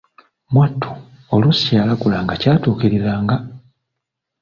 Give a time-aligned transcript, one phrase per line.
[0.53, 0.91] Mwattu
[1.33, 3.35] oluusi kyeyalagulanga kyatuukiriranga!